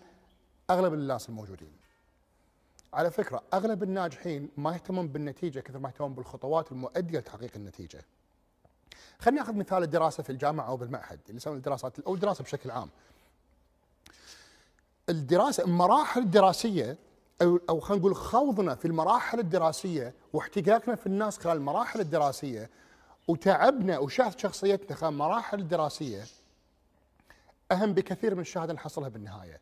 أغلب 0.71 0.95
الناس 0.95 1.29
الموجودين. 1.29 1.73
على 2.95 3.11
فكرة 3.11 3.43
أغلب 3.55 3.83
الناجحين 3.83 4.49
ما 4.57 4.73
يهتمون 4.73 5.09
بالنتيجة 5.09 5.61
كثر 5.61 5.79
ما 5.79 5.89
يهتمون 5.89 6.15
بالخطوات 6.15 6.73
المؤدية 6.73 7.19
لتحقيق 7.19 7.51
النتيجة. 7.57 8.05
خليني 9.19 9.43
أخذ 9.43 9.55
مثال 9.55 9.83
الدراسة 9.83 10.23
في 10.23 10.31
الجامعة 10.31 10.69
أو 10.69 10.77
بالمعهد 10.77 11.21
اللي 11.27 11.37
يسوون 11.37 11.57
الدراسات 11.57 12.01
أو 12.01 12.15
الدراسة 12.15 12.45
بشكل 12.45 12.71
عام. 12.71 12.91
الدراسة 15.09 15.65
المراحل 15.65 16.21
الدراسية 16.21 16.99
أو 17.43 17.81
خلينا 17.81 18.01
نقول 18.01 18.17
خوضنا 18.17 18.75
في 18.75 18.85
المراحل 18.85 19.39
الدراسية 19.39 20.15
واحتكاكنا 20.33 20.95
في 20.95 21.07
الناس 21.07 21.39
خلال 21.39 21.57
المراحل 21.57 22.01
الدراسية 22.01 22.71
وتعبنا 23.29 23.99
وشهد 23.99 24.39
شخصيتنا 24.39 24.97
خلال 24.97 25.13
المراحل 25.13 25.59
الدراسية 25.61 26.25
أهم 27.73 27.93
بكثير 27.95 28.35
من 28.35 28.41
الشهادة 28.41 28.73
نحصلها 28.73 29.09
بالنهاية. 29.09 29.61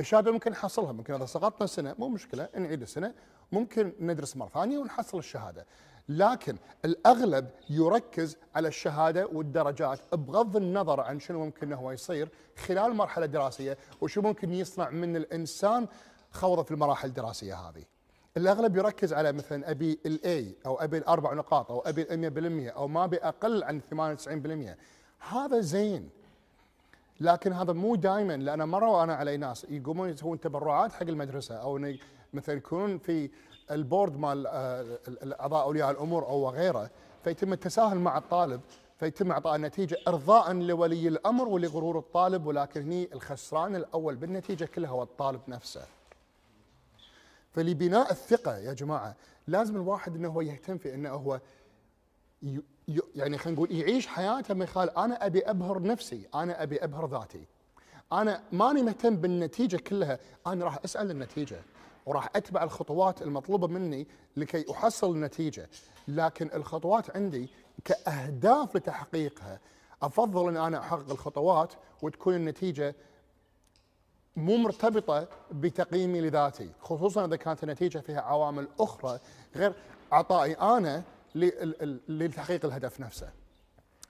الشهادة 0.00 0.32
ممكن 0.32 0.50
نحصلها 0.50 0.92
ممكن 0.92 1.14
إذا 1.14 1.26
سقطنا 1.26 1.66
سنة 1.66 1.94
مو 1.98 2.08
مشكلة 2.08 2.48
نعيد 2.56 2.82
السنة 2.82 3.14
ممكن 3.52 3.92
ندرس 4.00 4.36
مرة 4.36 4.48
ثانية 4.48 4.78
ونحصل 4.78 5.18
الشهادة. 5.18 5.66
لكن 6.08 6.56
الأغلب 6.84 7.50
يركز 7.70 8.36
على 8.54 8.68
الشهادة 8.68 9.26
والدرجات. 9.26 10.14
بغض 10.14 10.56
النظر 10.56 11.00
عن 11.00 11.20
شنو 11.20 11.44
ممكن 11.44 11.72
هو 11.72 11.92
يصير 11.92 12.28
خلال 12.56 12.90
المرحله 12.90 13.24
الدراسيه 13.24 13.78
وشو 14.00 14.22
ممكن 14.22 14.52
يصنع 14.52 14.90
من 14.90 15.16
الإنسان 15.16 15.88
خوضة 16.30 16.62
في 16.62 16.70
المراحل 16.70 17.08
الدراسية 17.08 17.54
هذه. 17.54 17.84
الأغلب 18.36 18.76
يركز 18.76 19.12
على 19.12 19.32
مثلا 19.32 19.70
أبي 19.70 19.98
ال 20.06 20.30
A 20.30 20.54
أو 20.66 20.76
أبي 20.76 20.98
الأربع 20.98 21.34
نقاط 21.34 21.70
أو 21.70 21.80
أبي 21.80 22.02
ال 22.02 22.68
100% 22.70 22.76
أو 22.76 22.88
ما 22.88 23.04
ابي 23.04 23.16
أقل 23.16 23.64
عن 23.64 23.80
98% 23.80 24.76
هذا 25.28 25.60
زين. 25.60 26.10
لكن 27.20 27.52
هذا 27.52 27.72
مو 27.72 27.94
دائما 27.94 28.36
لأن 28.36 28.68
مرة 28.68 28.90
وأنا 28.90 29.14
علي 29.14 29.36
ناس 29.36 29.66
يقومون 29.70 30.08
يسوون 30.08 30.40
تبرعات 30.40 30.92
حق 30.92 31.02
المدرسة 31.02 31.54
أو 31.54 31.94
مثلا 32.32 32.54
يكونون 32.54 32.98
في 32.98 33.30
ال 33.70 33.78
board 33.78 34.16
مال 34.16 34.46
آه، 34.46 34.98
اعضاء 35.40 35.64
أولياء 35.64 35.90
الأمور 35.90 36.26
أو 36.26 36.50
غيره 36.50 36.90
فيتم 37.24 37.52
التساهل 37.52 37.98
مع 37.98 38.18
الطالب 38.18 38.60
فيتم 38.98 39.30
إعطاء 39.32 39.56
النتيجه 39.56 39.98
إرضاء 40.08 40.52
لولي 40.52 41.08
الأمر 41.08 41.48
ولغرور 41.48 41.98
الطالب 41.98 42.46
ولكن 42.46 42.82
هني 42.82 43.08
الخسران 43.12 43.76
الأول 43.76 44.16
بالنتيجة 44.16 44.64
كلها 44.64 44.90
هو 44.90 45.02
الطالب 45.02 45.40
نفسه. 45.48 45.82
فلبناء 47.52 48.10
الثقة 48.10 48.58
يا 48.58 48.72
جماعة 48.72 49.16
لازم 49.46 49.76
الواحد 49.76 50.16
إنه 50.16 50.28
هو 50.28 50.40
يهتم 50.40 50.78
في 50.78 50.94
إنه 50.94 51.10
هو 51.10 51.40
يعني 53.14 53.38
خلينا 53.38 53.56
نقول 53.56 53.72
يعيش 53.72 54.06
حياته 54.06 54.54
من 54.54 54.66
خلال 54.66 54.98
أنا 54.98 55.26
أبي 55.26 55.50
أبهر 55.50 55.82
نفسي، 55.82 56.28
أنا 56.34 56.62
أبي 56.62 56.84
أبهر 56.84 57.06
ذاتي. 57.06 57.44
أنا 58.12 58.42
ماني 58.52 58.82
مهتم 58.82 59.16
بالنتيجة 59.16 59.76
كلها، 59.76 60.18
أنا 60.46 60.64
راح 60.64 60.78
أسأل 60.84 61.10
النتيجة. 61.10 61.62
وراح 62.06 62.28
أتبع 62.36 62.62
الخطوات 62.62 63.22
المطلوبة 63.22 63.66
مني 63.66 64.06
لكي 64.36 64.70
أحصل 64.70 65.10
النتيجة 65.10 65.68
لكن 66.08 66.50
الخطوات 66.54 67.16
عندي 67.16 67.48
كأهداف 67.84 68.76
لتحقيقها 68.76 69.60
أفضل 70.02 70.48
إن 70.48 70.56
أنا 70.56 70.78
أحقق 70.78 71.10
الخطوات 71.10 71.72
وتكون 72.02 72.34
النتيجة 72.34 72.94
مو 74.36 74.56
مرتبطة 74.56 75.28
بتقييمي 75.52 76.20
لذاتي 76.20 76.70
خصوصا 76.80 77.24
إذا 77.24 77.36
كانت 77.36 77.62
النتيجة 77.62 77.98
فيها 77.98 78.20
عوامل 78.20 78.68
أخرى 78.80 79.18
غير 79.56 79.72
عطائي 80.12 80.52
أنا 80.52 81.02
لتحقيق 82.08 82.64
الهدف 82.64 83.00
نفسه. 83.00 83.32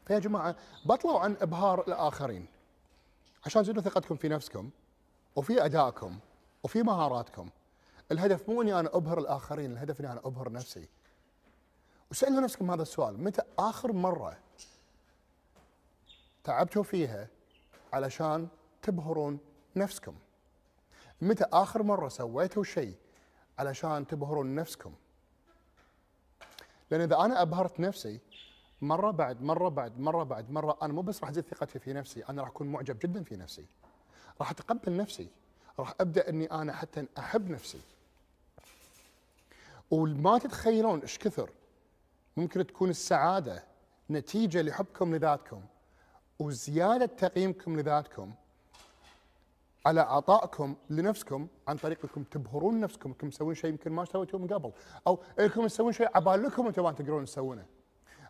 فيا 0.06 0.18
جماعة 0.18 0.56
بطلوا 0.84 1.20
عن 1.20 1.36
إبهار 1.40 1.80
الآخرين. 1.88 2.46
عشان 3.46 3.62
تزيدوا 3.62 3.82
ثقتكم 3.82 4.16
في 4.16 4.28
نفسكم 4.28 4.70
وفي 5.36 5.64
أدائكم 5.64 6.18
وفي 6.62 6.82
مهاراتكم. 6.82 7.50
الهدف 8.12 8.48
مو 8.48 8.62
إني 8.62 8.80
أنا 8.80 8.96
أبهر 8.96 9.18
الآخرين 9.18 9.72
الهدف 9.72 10.00
إني 10.00 10.12
أنا 10.12 10.20
أبهر 10.24 10.52
نفسي. 10.52 10.88
وسألوا 12.10 12.40
نفسكم 12.40 12.70
هذا 12.70 12.82
السؤال 12.82 13.24
متى 13.24 13.42
آخر 13.58 13.92
مرة 13.92 14.38
تعبتوا 16.44 16.82
فيها 16.82 17.28
علشان 17.92 18.48
تبهرون 18.82 19.38
نفسكم؟ 19.76 20.14
متى 21.22 21.44
آخر 21.52 21.82
مرة 21.82 22.08
سويتوا 22.08 22.64
شيء 22.64 22.94
علشان 23.58 24.06
تبهرون 24.06 24.54
نفسكم؟ 24.54 24.94
لأن 26.90 27.00
إذا 27.00 27.16
أنا 27.16 27.42
أبهرت 27.42 27.80
نفسي 27.80 28.20
مرة 28.82 29.10
بعد 29.10 29.42
مرة 29.42 29.68
بعد 29.68 30.00
مرة 30.00 30.22
بعد 30.22 30.50
مرة 30.50 30.78
أنا 30.82 30.92
مو 30.92 31.02
بس 31.02 31.20
راح 31.20 31.30
أزيد 31.30 31.44
ثقتي 31.44 31.78
في 31.78 31.92
نفسي 31.92 32.24
أنا 32.28 32.42
راح 32.42 32.50
أكون 32.50 32.66
معجب 32.66 32.98
جدا 32.98 33.22
في 33.22 33.36
نفسي. 33.36 33.64
راح 34.40 34.50
أتقبل 34.50 34.96
نفسي. 34.96 35.28
راح 35.78 35.94
أبدأ 36.00 36.28
إني 36.28 36.46
أنا 36.46 36.72
حتى 36.72 37.06
أحب 37.18 37.50
نفسي. 37.50 37.80
وما 39.90 40.38
تتخيلون 40.38 41.00
إيش 41.00 41.18
كثر 41.18 41.50
ممكن 42.36 42.66
تكون 42.66 42.90
السعادة 42.90 43.64
نتيجة 44.10 44.62
لحبكم 44.62 45.14
لذاتكم 45.14 45.62
وزيادة 46.38 47.06
تقييمكم 47.06 47.80
لذاتكم. 47.80 48.32
على 49.86 50.00
عطائكم 50.00 50.76
لنفسكم 50.90 51.48
عن 51.68 51.76
طريق 51.76 51.98
انكم 52.04 52.22
تبهرون 52.22 52.80
نفسكم 52.80 53.10
أنكم 53.10 53.30
تسوون 53.30 53.54
شيء 53.54 53.70
يمكن 53.70 53.92
ما 53.92 54.04
سويتوه 54.04 54.40
من 54.40 54.46
قبل. 54.46 54.72
أو 55.06 55.22
أنكم 55.40 55.66
تسوون 55.66 55.92
شيء 55.92 56.08
عبالكم 56.14 56.66
أنتم 56.66 56.82
ما 56.82 56.92
تقدرون 56.92 57.24
تسوونه. 57.24 57.66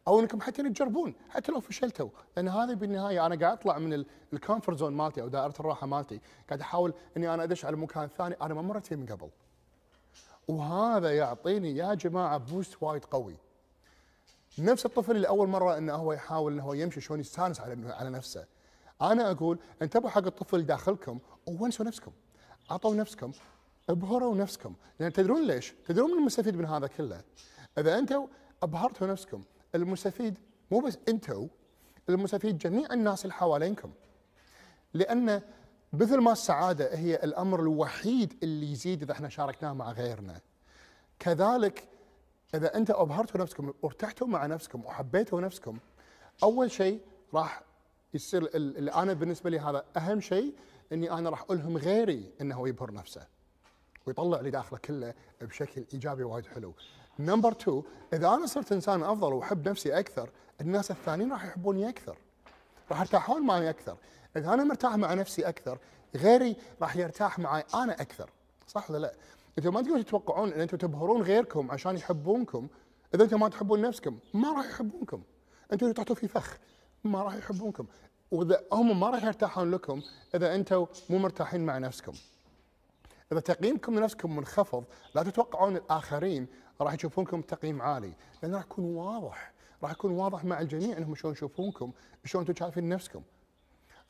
أو 0.08 0.20
أنكم 0.20 0.40
حتى 0.40 0.62
تجربون 0.62 1.14
حتى 1.28 1.52
لو 1.52 1.60
فشلتوا. 1.60 2.10
لأن 2.36 2.48
هذه 2.48 2.74
بالنهاية 2.74 3.26
أنا 3.26 3.36
قاعد 3.40 3.58
أطلع 3.58 3.78
من 3.78 4.04
ال 4.32 4.38
comfort 4.38 4.78
zone 4.78 4.92
مالتي 4.92 5.22
أو 5.22 5.28
دائرة 5.28 5.54
الراحة 5.60 5.86
مالتي. 5.86 6.20
قاعد 6.48 6.60
أحاول 6.60 6.94
إني 7.16 7.34
أنا 7.34 7.42
أدش 7.42 7.64
على 7.64 7.76
مكان 7.76 8.08
ثاني 8.08 8.36
أنا 8.42 8.54
ما 8.54 8.62
مرت 8.62 8.86
فيه 8.86 8.96
من 8.96 9.06
قبل. 9.06 9.30
وهذا 10.48 11.16
يعطيني 11.16 11.76
يا 11.76 11.94
جماعة 11.94 12.38
boost 12.38 12.82
وايد 12.82 13.04
قوي. 13.04 13.36
نفس 14.58 14.86
الطفل 14.86 15.16
اللي 15.16 15.28
أول 15.28 15.48
مرة 15.48 15.78
إنه 15.78 15.94
هو 15.94 16.12
يحاول 16.12 16.52
إنه 16.52 16.62
هو 16.62 16.72
يمشي 16.72 17.00
شلون 17.00 17.20
يستانس 17.20 17.60
على 17.60 17.92
على 17.92 18.10
نفسه. 18.10 18.46
أنا 19.02 19.30
أقول 19.30 19.58
انتبهوا 19.82 20.10
حق 20.10 20.26
الطفل 20.26 20.66
داخلكم 20.66 21.18
وونسوا 21.46 21.84
نفسكم 21.84 22.12
عطوا 22.70 22.94
نفسكم 22.94 23.32
أبهروا 23.88 24.34
نفسكم 24.34 24.74
لأن 25.00 25.12
تدرون 25.12 25.46
ليش؟ 25.46 25.74
تدرون 25.86 26.10
من 26.10 26.18
المستفيد 26.18 26.56
من 26.56 26.64
هذا 26.64 26.86
كله؟ 26.86 27.22
إذا 27.78 27.98
أنتم 27.98 28.26
أبهرتوا 28.62 29.06
نفسكم 29.06 29.42
المستفيد 29.74 30.38
مو 30.70 30.80
بس 30.80 30.98
أنتم 31.08 31.48
المستفيد 32.08 32.58
جميع 32.58 32.92
الناس 32.92 33.24
اللي 33.24 33.34
حوالينكم 33.34 33.92
لأن 34.94 35.42
مثل 35.92 36.18
ما 36.18 36.32
السعادة 36.32 36.94
هي 36.94 37.14
الأمر 37.14 37.60
الوحيد 37.60 38.38
اللي 38.42 38.72
يزيد 38.72 39.02
إذا 39.02 39.12
إحنا 39.12 39.28
شاركناه 39.28 39.72
مع 39.72 39.92
غيرنا 39.92 40.40
كذلك 41.18 41.88
إذا 42.54 42.76
انت 42.76 42.90
أبهرتوا 42.90 43.40
نفسكم 43.40 43.72
وارتحتوا 43.82 44.26
مع 44.26 44.46
نفسكم 44.46 44.84
وحبيتوا 44.84 45.40
نفسكم 45.40 45.78
أول 46.42 46.70
شيء 46.70 47.00
راح 47.34 47.62
يصير 48.14 48.42
ال- 48.42 48.76
اللي 48.76 48.92
أنا 48.92 49.12
بالنسبة 49.12 49.50
لي 49.50 49.58
هذا 49.60 49.84
أهم 49.96 50.20
شيء 50.20 50.54
إني 50.92 51.10
أنا 51.10 51.30
راح 51.30 51.44
ألهم 51.50 51.76
غيري 51.76 52.32
إنه 52.40 52.68
يبهر 52.68 52.92
نفسه 52.92 53.26
ويطلع 54.06 54.38
اللي 54.38 54.50
داخله 54.50 54.78
كله 54.78 55.14
بشكل 55.40 55.84
إيجابي 55.94 56.24
وايد 56.24 56.46
حلو. 56.46 56.74
نمبر 57.18 57.52
2 57.52 57.82
إذا 58.12 58.28
أنا 58.28 58.46
صرت 58.46 58.72
إنسان 58.72 59.02
أفضل 59.02 59.32
وأحب 59.32 59.68
نفسي 59.68 59.98
أكثر 59.98 60.30
الناس 60.60 60.90
الثانيين 60.90 61.32
راح 61.32 61.44
يحبوني 61.44 61.88
أكثر. 61.88 62.16
راح 62.90 63.00
يرتاحون 63.00 63.46
معي 63.46 63.70
أكثر. 63.70 63.96
إذا 64.36 64.54
أنا 64.54 64.64
مرتاح 64.64 64.96
مع 64.96 65.14
نفسي 65.14 65.48
أكثر 65.48 65.78
غيري 66.16 66.56
راح 66.82 66.96
يرتاح 66.96 67.38
معي 67.38 67.64
أنا 67.74 67.92
أكثر. 68.00 68.30
صح 68.66 68.90
ولا 68.90 68.98
لا؟ 68.98 69.14
أنتم 69.58 69.74
ما 69.74 69.80
تقدرون 69.82 70.04
تتوقعون 70.04 70.52
إن 70.52 70.60
أنتم 70.60 70.76
تبهرون 70.76 71.22
غيركم 71.22 71.70
عشان 71.70 71.96
يحبونكم 71.96 72.68
إذا 73.14 73.24
أنتم 73.24 73.40
ما 73.40 73.48
تحبون 73.48 73.80
نفسكم 73.80 74.18
ما 74.34 74.52
راح 74.52 74.66
يحبونكم. 74.66 75.22
أنتم 75.72 75.92
تحطوا 75.92 76.14
في 76.14 76.28
فخ 76.28 76.58
ما 77.04 77.22
راح 77.22 77.34
يحبونكم. 77.34 77.86
وإذا 78.30 78.64
هم 78.72 79.00
ما 79.00 79.10
راح 79.10 79.24
يرتاحون 79.24 79.70
لكم 79.70 80.02
إذا 80.34 80.54
أنتم 80.54 80.86
مو 81.10 81.18
مرتاحين 81.18 81.66
مع 81.66 81.78
نفسكم. 81.78 82.12
إذا 83.32 83.40
تقييمكم 83.40 83.98
لنفسكم 83.98 84.36
منخفض 84.36 84.84
لا 85.14 85.22
تتوقعون 85.22 85.76
الآخرين 85.76 86.46
راح 86.80 86.94
يشوفونكم 86.94 87.42
تقييم 87.42 87.82
عالي. 87.82 88.12
لأن 88.42 88.54
راح 88.54 88.62
يكون 88.62 88.84
واضح. 88.84 89.52
راح 89.82 89.90
يكون 89.90 90.10
واضح 90.10 90.44
مع 90.44 90.60
الجميع 90.60 90.98
إنهم 90.98 91.14
شلون 91.14 91.32
يشوفونكم 91.32 91.92
شلون 92.24 92.44
أنتم 92.44 92.54
شايفين 92.54 92.88
نفسكم. 92.88 93.22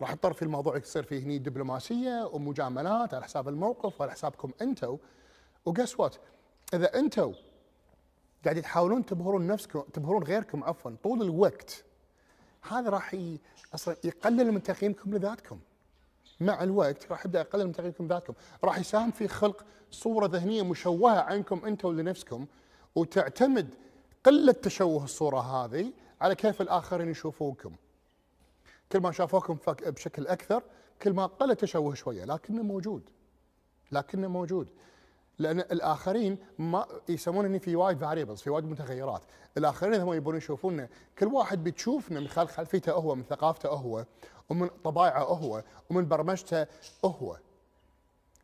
راح 0.01 0.11
يضطر 0.11 0.33
في 0.33 0.43
الموضوع 0.43 0.77
يصير 0.77 1.03
فيه 1.03 1.25
هني 1.25 1.39
دبلوماسية 1.39 2.31
ومجاملات 2.33 3.15
على 3.15 3.25
حساب 3.25 3.49
الموقف 3.49 4.01
وعلى 4.01 4.13
حسابكم 4.13 4.51
أنتم 4.63 4.97
وقس 5.65 6.01
وات 6.01 6.17
إذا 6.75 6.99
أنتم 6.99 7.35
قاعدين 8.45 8.63
تحاولون 8.63 9.07
تبهرون 9.07 9.47
نفسكم 9.47 9.81
تبهرون 9.81 10.23
غيركم 10.23 10.65
عفوا 10.65 10.91
طول 11.03 11.23
الوقت 11.23 11.85
هذا 12.63 12.91
راح 12.91 13.15
ي... 13.15 13.39
أصلا 13.75 13.97
يقلل 14.05 14.53
من 14.53 14.63
تقييمكم 14.63 15.15
لذاتكم 15.15 15.59
مع 16.41 16.63
الوقت 16.63 17.11
راح 17.11 17.27
يبدأ 17.27 17.41
يقلل 17.41 17.67
من 17.67 17.73
تقييمكم 17.73 18.07
ذاتكم، 18.07 18.35
راح 18.65 18.79
يساهم 18.79 19.11
في 19.11 19.29
خلق 19.29 19.65
صورة 19.91 20.27
ذهنية 20.27 20.63
مشوهة 20.63 21.21
عنكم 21.21 21.65
أنتم 21.65 22.01
لنفسكم 22.01 22.47
وتعتمد 22.95 23.75
قلة 24.25 24.53
تشوه 24.53 25.05
الصورة 25.05 25.41
هذه 25.41 25.93
على 26.21 26.35
كيف 26.35 26.61
الآخرين 26.61 27.11
يشوفوكم. 27.11 27.75
كل 28.93 29.01
ما 29.01 29.13
شافوكم 29.13 29.59
بشكل 29.87 30.27
أكثر 30.27 30.63
كل 31.03 31.13
ما 31.13 31.27
قل 31.27 31.51
التشوه 31.51 31.95
شوية 31.95 32.25
لكنه 32.25 32.63
موجود. 32.63 33.03
لكنه 33.93 34.29
موجود. 34.29 34.69
لأن 35.39 35.61
الآخرين 35.61 36.39
ما 36.59 36.87
يسمون 37.09 37.45
ان 37.45 37.59
في 37.59 37.77
وايد 37.77 37.99
فاريبلز 37.99 38.41
في 38.41 38.51
وايد 38.51 38.65
متغيرات، 38.65 39.23
الآخرين 39.57 40.01
هم 40.01 40.13
يبون 40.13 40.37
يشوفونا، 40.37 40.89
كل 41.19 41.27
واحد 41.27 41.65
بتشوفنا 41.65 42.21
من 42.21 42.29
خلال 42.29 42.49
خلفيته 42.49 42.93
هو، 42.93 43.15
من 43.15 43.23
ثقافته 43.23 43.69
هو، 43.69 44.05
ومن 44.49 44.69
طبايعه 44.85 45.23
هو، 45.25 45.63
ومن 45.91 46.09
برمجته 46.09 46.67
هو. 47.05 47.37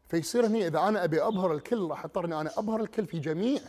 فيصير 0.08 0.46
هني 0.46 0.66
إذا 0.66 0.78
أنا 0.78 1.04
أبي 1.04 1.22
أبهر 1.22 1.52
الكل 1.52 1.88
راح 1.90 2.04
أضطر 2.04 2.24
إني 2.24 2.40
أنا 2.40 2.50
أبهر 2.58 2.80
الكل 2.80 3.06
في 3.06 3.18
جميع 3.18 3.60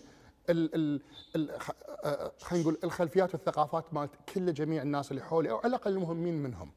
ال 0.50 0.76
ال 0.76 1.02
ال 1.36 1.62
خ- 1.62 1.72
آه، 2.04 2.32
خلينا 2.42 2.64
نقول 2.64 2.78
الخلفيات 2.84 3.34
والثقافات 3.34 3.94
مالت 3.94 4.12
كل 4.34 4.54
جميع 4.54 4.82
الناس 4.82 5.12
اللي 5.12 5.24
حولي 5.24 5.52
أو 5.52 5.58
على 5.58 5.68
الأقل 5.68 5.92
المهمين 5.92 6.44
منهم. 6.44 6.72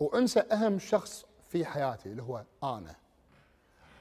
وأنسى 0.00 0.40
أهم 0.40 0.78
شخص 0.78 1.24
في 1.48 1.64
حياتي 1.64 2.08
اللي 2.08 2.22
هو 2.22 2.44
أنا. 2.64 2.96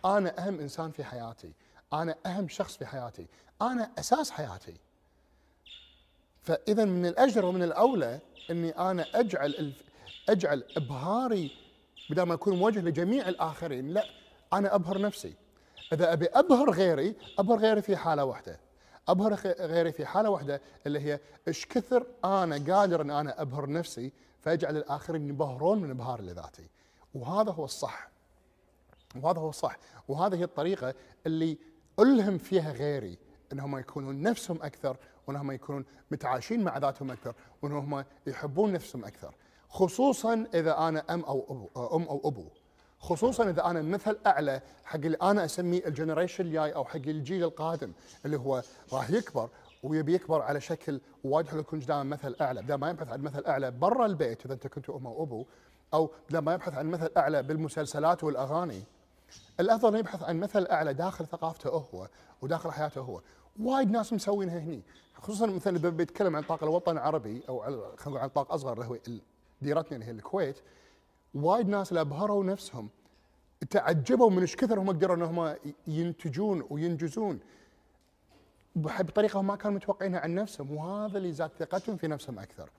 أنا 0.06 0.48
أهم 0.48 0.60
إنسان 0.60 0.92
في 0.92 1.04
حياتي. 1.04 1.54
أنا 1.94 2.16
أهم 2.26 2.48
شخص 2.48 2.78
في 2.78 2.86
حياتي. 2.86 3.28
أنا 3.62 3.92
أساس 4.00 4.32
حياتي. 4.32 4.76
فإذا 6.42 6.86
من 6.86 7.06
الاجدر 7.06 7.46
ومن 7.46 7.64
الأولى 7.64 8.20
إني 8.52 8.70
أنا 8.70 9.06
أجعل 9.16 9.74
أجعل 10.30 10.64
إبهاري 10.78 11.52
بدل 12.10 12.24
ما 12.24 12.34
يكون 12.34 12.56
موجه 12.56 12.80
لجميع 12.80 13.28
الآخرين 13.30 13.94
لا 13.94 14.06
أنا 14.54 14.76
أبهر 14.76 15.02
نفسي. 15.02 15.34
إذا 15.94 16.14
أبي 16.14 16.26
أبهر 16.26 16.72
غيري 16.72 17.16
أبهر 17.40 17.60
غيري 17.60 17.82
في 17.82 17.96
حالة 17.96 18.26
واحدة. 18.26 18.60
أبهر 19.08 19.34
غيري 19.60 19.92
في 19.92 20.06
حالة 20.06 20.30
واحدة 20.30 20.62
اللي 20.88 21.00
هي 21.00 21.20
إيش 21.48 21.66
كثر 21.66 22.06
أنا 22.26 22.76
قادر 22.76 23.02
إن 23.02 23.12
أنا 23.12 23.42
أبهر 23.42 23.70
نفسي 23.70 24.12
فأجعل 24.42 24.78
الآخرين 24.78 25.30
ينبهرون 25.30 25.80
من 25.80 25.90
إبهار 25.90 26.22
لذاتي. 26.22 26.68
وهذا 27.16 27.52
هو 27.52 27.66
الصح. 27.66 28.10
وهذا 29.16 29.40
هو 29.40 29.50
الصح. 29.50 29.78
وهذه 30.08 30.36
هي 30.36 30.44
الطريقة 30.44 30.94
اللي 31.26 31.58
ألهم 32.00 32.38
فيها 32.38 32.72
غيري 32.72 33.18
إنهم 33.54 33.78
يكونون 33.78 34.22
نفسهم 34.22 34.62
أكثر 34.62 34.98
وإنهم 35.28 35.52
يكونون 35.52 35.86
متعايشين 36.12 36.64
مع 36.64 36.78
ذاتهم 36.78 37.12
أكثر 37.12 37.34
وإنهم 37.62 38.04
يحبون 38.28 38.74
نفسهم 38.74 39.06
أكثر. 39.06 39.36
خصوصا 39.70 40.46
إذا 40.54 40.78
أنا 40.78 41.04
أم 41.10 41.24
أو 41.24 41.46
أبو 41.50 41.96
أم 41.98 42.04
أو 42.04 42.22
أبو. 42.26 42.46
خصوصا 43.00 43.50
إذا 43.50 43.66
أنا 43.66 43.82
مثل 43.82 44.18
أعلى 44.26 44.62
حق 44.84 44.96
اللي 44.96 45.18
أنا 45.22 45.46
أسميه 45.46 45.86
ال 45.86 45.91
generation 45.91 46.46
الجاي 46.46 46.76
أو 46.76 46.86
حق 46.86 46.96
الجيل 46.96 47.44
القادم 47.44 47.92
اللي 48.26 48.38
هو 48.38 48.62
راح 48.94 49.10
يكبر 49.10 49.50
ويبي 49.84 50.14
يكبر 50.14 50.42
على 50.42 50.62
شكل 50.62 51.02
وايد 51.24 51.48
حلو 51.48 51.60
يكون 51.60 51.80
دائما 51.80 52.04
مثل 52.04 52.36
أعلى. 52.42 52.62
بدل 52.62 52.74
ما 52.76 52.90
يبحث 52.90 53.08
عن 53.10 53.22
مثل 53.22 53.46
أعلى 53.46 53.72
برا 53.72 54.06
البيت 54.06 54.46
إذا 54.46 54.54
أنت 54.54 54.68
كنت 54.68 54.90
أم 54.90 55.08
أو 55.08 55.24
أبو 55.24 55.46
أو 55.94 56.12
بدل 56.30 56.40
ما 56.40 56.54
يبحث 56.54 56.74
عن 56.74 56.86
مثل 56.86 57.12
أعلى 57.18 57.44
بالمسلسلات 57.44 58.24
والأغاني 58.24 58.84
الأفضل 59.60 59.96
يبحث 60.00 60.24
عن 60.24 60.40
مثل 60.40 60.66
أعلى 60.66 60.94
داخل 60.94 61.26
ثقافته 61.26 61.70
هو 61.70 62.08
وداخل 62.42 62.72
حياته 62.72 63.02
هو. 63.02 63.22
وايد 63.60 63.92
ناس 63.92 64.14
مسوينها 64.14 64.60
هني 64.60 64.82
خصوصا 65.14 65.46
مثلا 65.46 65.78
إذا 65.78 65.90
بيتكلم 65.90 66.36
عن 66.36 66.44
طاق 66.44 66.64
الوطن 66.64 66.92
العربي 66.92 67.44
أو 67.50 67.62
خلينا 67.62 67.96
نقول 68.08 68.18
عن 68.18 68.30
طاق 68.30 68.54
أصغر 68.54 68.74
اللي 68.74 68.86
هو 68.86 68.98
ديرتنا 69.62 69.96
اللي 69.96 70.06
هي 70.06 70.12
الكويت 70.12 70.56
وايد 71.34 71.70
ناس 71.70 71.94
ابهروا 71.94 72.44
نفسهم. 72.44 72.90
تعجبوا 73.70 74.30
من 74.30 74.40
إيش 74.40 74.56
كثر 74.56 74.80
هم 74.80 74.90
قدروا 74.90 75.16
انهم 75.16 75.56
ينتجون 75.88 76.68
وينجزون. 76.70 77.40
بطريقة 78.76 79.42
ما 79.42 79.56
كانوا 79.56 79.76
متوقعينها 79.76 80.20
عن 80.20 80.36
نفسهم 80.36 80.72
وهذا 80.72 81.18
اللي 81.18 81.32
زاد 81.32 81.52
ثقتهم 81.60 81.98
في 81.98 82.08
نفسهم 82.08 82.40
أكثر. 82.40 82.70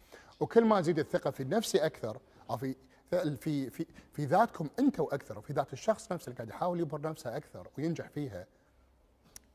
وكل 0.40 0.64
ما 0.64 0.80
زيد 0.80 0.98
الثقة 0.98 1.30
في 1.30 1.44
نفسي 1.44 1.86
أكثر 1.86 2.18
أو 2.50 2.56
في 2.56 2.74
في 3.20 3.70
في 3.70 3.86
في 4.12 4.24
ذاتكم 4.24 4.68
أنتم 4.78 5.02
أكثر 5.12 5.38
وفي 5.38 5.52
ذات 5.52 5.72
الشخص 5.72 6.12
نفسه 6.12 6.24
اللي 6.26 6.36
قاعد 6.36 6.48
يحاول 6.48 6.80
يبهر 6.80 7.00
نفسه 7.00 7.36
أكثر 7.36 7.68
وينجح 7.78 8.08
فيها. 8.08 8.46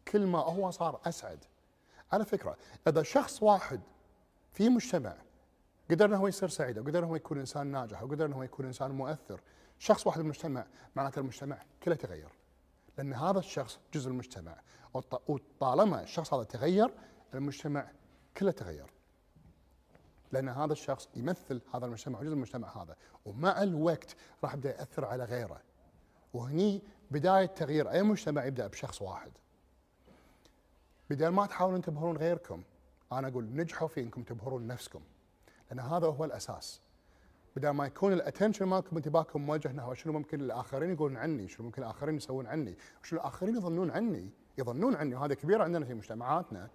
كل 0.07 0.25
ما 0.25 0.39
هو 0.39 0.71
صار 0.71 1.01
أسعد. 1.05 1.45
على 2.11 2.25
فكرة 2.25 2.57
إذا 2.87 3.03
شخص 3.03 3.43
واحد 3.43 3.81
في 4.53 4.69
مجتمع 4.69 5.15
قدر 5.91 6.05
إنه 6.05 6.17
هو 6.17 6.27
يصير 6.27 6.49
سعيد 6.49 6.79
وقدر 6.79 6.99
إنه 6.99 7.07
هو 7.07 7.15
يكون 7.15 7.39
إنسان 7.39 7.67
ناجح 7.67 8.03
وقدر 8.03 8.25
إنه 8.25 8.35
هو 8.35 8.43
يكون 8.43 8.65
إنسان 8.65 8.91
مؤثر 8.91 9.41
شخص 9.79 10.07
واحد 10.07 10.17
بالمجتمع 10.19 10.65
معناته 10.95 11.19
المجتمع 11.19 11.57
كله 11.83 11.95
تغير. 11.95 12.29
لأن 12.97 13.13
هذا 13.13 13.39
الشخص 13.39 13.79
جزء 13.93 14.05
من 14.07 14.13
المجتمع 14.13 14.55
وط- 14.93 15.29
وطالما 15.29 16.03
الشخص 16.03 16.33
هذا 16.33 16.43
تغير 16.43 16.93
المجتمع 17.33 17.87
كله 18.37 18.51
تغير. 18.51 18.85
لأن 20.31 20.49
هذا 20.49 20.73
الشخص 20.73 21.09
يمثل 21.15 21.61
هذا 21.73 21.85
المجتمع 21.85 22.19
وجزء 22.19 22.29
من 22.29 22.37
المجتمع 22.37 22.83
هذا. 22.83 22.95
ومع 23.25 23.63
الوقت 23.63 24.15
راح 24.43 24.53
يبدأ 24.53 24.69
يأثر 24.69 25.05
على 25.05 25.23
غيره. 25.23 25.61
وهني 26.33 26.81
بداية 27.11 27.45
تغيير 27.45 27.91
أي 27.91 28.03
مجتمع 28.03 28.45
يبدأ 28.45 28.67
بشخص 28.67 29.01
واحد. 29.01 29.31
بدل 31.09 31.27
ما 31.27 31.45
تحاولون 31.45 31.81
تبهرون 31.81 32.17
غيركم 32.17 32.63
أنا 33.11 33.27
أقول 33.27 33.45
نجحوا 33.45 33.87
في 33.87 34.01
إنكم 34.01 34.23
تبهرون 34.23 34.67
نفسكم. 34.67 35.01
لأن 35.69 35.79
هذا 35.79 36.07
هو 36.07 36.25
الأساس. 36.25 36.81
بدل 37.55 37.69
ما 37.69 37.85
يكون 37.85 38.13
الاتنشن 38.13 38.65
مالكم 38.65 38.95
انتباهكم 38.95 39.41
موجه 39.41 39.71
نحو 39.71 39.93
شنو 39.93 40.13
ممكن 40.13 40.41
الآخرين 40.41 40.91
يقولون 40.91 41.17
عني، 41.17 41.47
شنو 41.47 41.65
ممكن 41.65 41.83
الآخرين 41.83 42.15
يسوون 42.15 42.47
عني، 42.47 42.77
شنو 43.03 43.19
الآخرين 43.19 43.55
يظنون 43.55 43.91
عني، 43.91 44.29
يظنون 44.57 44.95
عني. 44.95 45.15
وهذا 45.15 45.33
كبير 45.33 45.61
عندنا 45.61 45.85
في 45.85 45.93
مجتمعاتنا. 45.93 46.69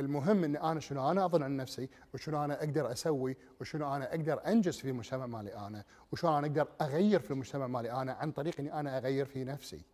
المهم 0.00 0.44
إني 0.44 0.62
أنا 0.62 0.80
شنو 0.80 1.10
أنا 1.10 1.24
أظن 1.24 1.42
عن 1.42 1.56
نفسي 1.56 1.88
وشنو 2.14 2.44
أنا 2.44 2.58
أقدر 2.58 2.92
أسوي 2.92 3.36
وشنو 3.60 3.96
أنا 3.96 4.10
أقدر 4.10 4.40
أنجز 4.46 4.76
في 4.78 4.88
المجتمع 4.88 5.26
مالي 5.26 5.54
أنا 5.54 5.84
وشلون 6.12 6.34
أنا 6.34 6.46
أقدر 6.46 6.68
أغير 6.80 7.20
في 7.20 7.30
المجتمع 7.30 7.66
مالي 7.66 7.92
أنا 7.92 8.12
عن 8.12 8.32
طريق 8.32 8.60
إني 8.60 8.80
أنا 8.80 8.98
أغير 8.98 9.26
في 9.26 9.44
نفسي. 9.44 9.84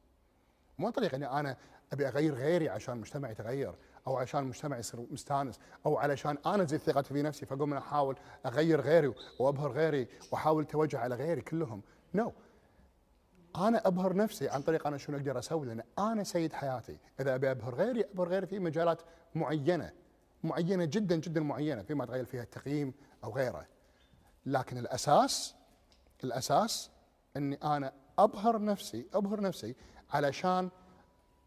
مو 0.79 0.87
عن 0.87 0.93
طريق 0.93 1.15
إني 1.15 1.27
أنا 1.27 1.57
أبي 1.93 2.09
أغير 2.09 2.35
غيري 2.35 2.69
عشان 2.69 2.95
المجتمع 2.95 3.31
يتغير 3.31 3.75
أو 4.07 4.17
عشان 4.17 4.41
المجتمع 4.41 4.79
يصير 4.79 5.07
مستانس 5.11 5.61
أو 5.87 5.97
علشان 5.99 6.39
أنا 6.47 6.63
ازيد 6.63 6.81
ثقتي 6.81 7.15
في 7.15 7.23
نفسي 7.23 7.47
فأقوم 7.47 7.75
أحاول 7.75 8.17
أغير 8.47 8.81
غيري 8.81 9.15
وأبهر 9.41 9.71
غيري 9.73 10.09
وأحاول 10.33 10.63
اتوجه 10.63 10.99
على 10.99 11.15
غيري 11.15 11.41
كلهم 11.41 11.83
نو 12.15 12.29
no. 12.31 12.33
أنا 13.57 13.87
أبهر 13.87 14.17
نفسي 14.17 14.49
عن 14.49 14.63
طريق 14.63 14.87
أنا 14.87 14.99
شنو 14.99 15.17
أقدر 15.17 15.39
أسوي 15.39 15.67
لأن 15.67 15.83
أنا 15.99 16.25
سيد 16.25 16.53
حياتي. 16.53 16.99
إذا 17.21 17.35
أبي 17.35 17.51
أبهر 17.51 17.75
غيري 17.75 18.05
أبهر 18.05 18.29
غيري 18.29 18.47
في 18.47 18.59
مجالات 18.59 19.03
معينة 19.35 19.93
معينة 20.45 20.85
جدا 20.85 21.17
جدا 21.17 21.41
معينة 21.41 21.83
فيما 21.83 22.05
اتغير 22.05 22.25
فيها 22.25 22.43
التقييم 22.43 22.95
أو 23.25 23.35
غيره. 23.35 23.67
لكن 24.47 24.79
الأساس 24.79 25.55
الأساس 26.25 26.91
إني 27.37 27.59
أنا 27.65 27.93
أبهر 28.19 28.65
نفسي 28.65 29.07
أبهر 29.15 29.41
نفسي 29.41 29.75
علشان 30.11 30.71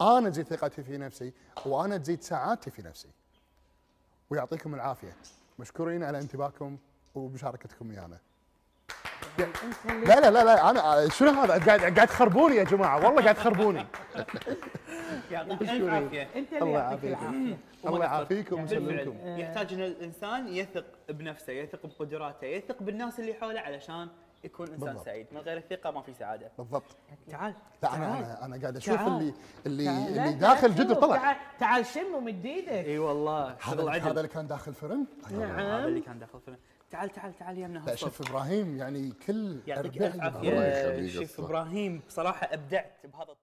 أنا 0.02 0.30
تزيد 0.30 0.48
ثقتي 0.48 0.84
في 0.84 0.98
نفسي 0.98 1.34
وأنا 1.66 1.98
تزيد 1.98 2.22
سعادتي 2.22 2.72
في 2.72 2.82
نفسي. 2.82 3.10
ويعطيكم 4.30 4.76
العافية. 4.76 5.16
مشكورين 5.60 6.04
على 6.04 6.20
انتباهكم 6.20 6.78
ومشاركتكم 7.16 7.90
ويانا. 7.90 8.20
لا 9.86 10.20
لا 10.20 10.32
لا 10.32 10.44
لا 10.44 10.70
أنا 10.70 11.10
شنو 11.10 11.30
هذا؟ 11.32 11.66
قاعد 11.66 11.80
قاعد 11.82 12.08
تخربوني 12.08 12.56
يا 12.56 12.64
جماعة 12.64 13.06
والله 13.06 13.22
قاعد 13.24 13.36
تخربوني. 13.36 13.86
يعطيك 15.32 15.62
ألف 15.62 15.90
عافية. 15.90 16.28
أنت 16.36 16.54
الله 16.54 16.64
اللي 16.66 16.72
يعطيك 16.72 17.04
يعافيك. 17.04 17.20
العافية. 17.22 17.58
الله 17.86 18.04
يعافيكم 18.06 18.62
ويسلمكم 18.62 19.16
يحتاج 19.40 19.74
إن 19.74 19.82
الإنسان 19.82 20.48
يثق 20.48 20.86
بنفسه 21.10 21.54
يثق 21.54 21.80
بقدراته 21.86 22.46
يثق 22.48 22.84
بالناس 22.84 23.20
اللي 23.20 23.34
حوله 23.34 23.60
علشان 23.60 24.08
يكون 24.44 24.68
إنسان 24.68 24.80
بالضبط. 24.88 25.06
سعيد. 25.06 25.28
من 25.32 25.38
غير 25.42 25.58
الثقة 25.58 25.92
ما 25.92 26.02
في 26.02 26.14
سعادة. 26.14 26.52
بالضبط. 26.58 26.84
تعال. 27.32 27.54
لا 27.84 27.96
أنا 27.96 28.20
أنا 28.20 28.46
أنا 28.46 28.62
قاعد 28.62 28.76
أشوف 28.78 28.96
تعال. 28.96 29.08
اللي 29.08 29.34
اللي 29.66 29.86
تعال. 29.86 29.98
لا، 30.04 30.08
اللي 30.10 30.40
تعال 30.40 30.40
داخل 30.40 30.76
جدر 30.76 30.96
طلع. 30.96 31.18
تعال- 31.18 31.38
تعال 31.60 31.86
شمه 31.86 32.20
مد 32.20 32.46
إيدك 32.46 32.70
إي 32.70 33.00
والله 33.00 33.56
هذا 33.64 33.90
هذا 33.90 34.10
اللي 34.12 34.28
كان 34.28 34.48
داخل 34.48 34.74
فرن؟ 34.74 35.06
هذا 35.32 35.86
اللي 35.86 36.02
كان 36.02 36.20
داخل 36.20 36.40
فيلم 36.46 36.58
تعال 36.92 37.10
تعال 37.10 37.38
تعال 37.38 37.58
يمنا 37.58 37.80
لا 37.80 37.96
شيف 37.96 38.22
إبراهيم 38.30 38.78
يعني 38.78 39.12
كل 39.28 39.60
يعطيك 39.68 40.02
الف. 40.02 40.20
عافيه 40.22 41.08
شيف. 41.08 41.40
إبراهيم 41.40 42.02
بصراحة 42.08 42.54
أبدعت 42.54 43.06
بهذا 43.14 43.32